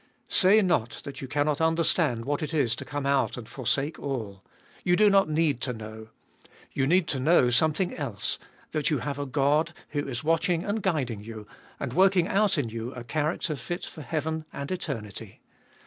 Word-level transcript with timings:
Say 0.29 0.63
not 0.63 0.89
that 1.03 1.21
you 1.21 1.27
cannot 1.27 1.61
understand 1.61 2.25
what 2.25 2.41
it 2.41 2.55
is 2.55 2.75
to 2.77 2.83
come 2.85 3.05
out 3.05 3.37
and 3.37 3.47
forsake 3.47 3.99
all. 3.99 4.43
You 4.83 4.95
do 4.95 5.11
not 5.11 5.29
need 5.29 5.61
to 5.61 5.73
know. 5.73 6.07
You 6.73 6.87
need 6.87 7.07
to 7.09 7.19
know 7.19 7.51
something 7.51 7.93
else 7.95 8.39
that 8.71 8.89
you 8.89 8.97
have 8.97 9.19
a 9.19 9.27
God, 9.27 9.73
who 9.89 10.07
is 10.07 10.23
watching 10.23 10.63
and 10.63 10.81
guiding 10.81 11.23
you, 11.23 11.45
and 11.79 11.93
working 11.93 12.27
out 12.27 12.57
in 12.57 12.69
you 12.69 12.91
a 12.95 13.03
character 13.03 13.55
fit 13.55 13.85
for 13.85 14.01
heaven 14.01 14.45
and 14.51 14.71
eternity. 14.71 15.39